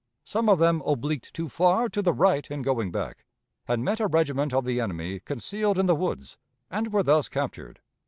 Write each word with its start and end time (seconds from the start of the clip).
Some 0.23 0.49
of 0.49 0.57
them 0.57 0.81
obliqued 0.83 1.31
too 1.31 1.47
far 1.47 1.87
to 1.89 2.01
the 2.01 2.11
right 2.11 2.49
in 2.49 2.63
going 2.63 2.91
back, 2.91 3.23
and 3.67 3.83
met 3.85 3.99
a 3.99 4.07
regiment 4.07 4.51
of 4.51 4.65
the 4.65 4.81
enemy 4.81 5.19
concealed 5.19 5.77
in 5.77 5.85
the 5.85 5.93
woods, 5.93 6.39
and 6.71 6.91
were 6.91 7.03
thus 7.03 7.29
captured. 7.29 7.81